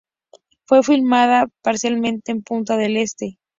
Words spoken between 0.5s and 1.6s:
Fue filmada